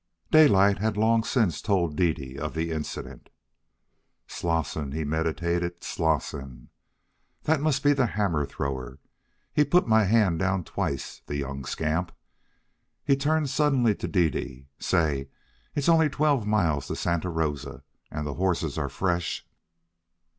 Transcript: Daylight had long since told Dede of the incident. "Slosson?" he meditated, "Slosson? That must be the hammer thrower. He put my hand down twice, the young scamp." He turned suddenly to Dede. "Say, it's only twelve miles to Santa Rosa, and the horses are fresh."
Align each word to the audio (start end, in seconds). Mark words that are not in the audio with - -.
Daylight 0.31 0.79
had 0.79 0.97
long 0.97 1.23
since 1.23 1.61
told 1.61 1.95
Dede 1.95 2.39
of 2.39 2.55
the 2.55 2.71
incident. 2.71 3.29
"Slosson?" 4.27 4.93
he 4.93 5.03
meditated, 5.03 5.83
"Slosson? 5.83 6.69
That 7.43 7.61
must 7.61 7.83
be 7.83 7.93
the 7.93 8.07
hammer 8.07 8.47
thrower. 8.47 8.97
He 9.53 9.63
put 9.63 9.87
my 9.87 10.05
hand 10.05 10.39
down 10.39 10.63
twice, 10.63 11.21
the 11.27 11.35
young 11.37 11.65
scamp." 11.65 12.11
He 13.05 13.15
turned 13.15 13.51
suddenly 13.51 13.93
to 13.93 14.07
Dede. 14.07 14.65
"Say, 14.79 15.29
it's 15.75 15.87
only 15.87 16.09
twelve 16.09 16.47
miles 16.47 16.87
to 16.87 16.95
Santa 16.95 17.29
Rosa, 17.29 17.83
and 18.09 18.25
the 18.25 18.33
horses 18.33 18.79
are 18.79 18.89
fresh." 18.89 19.45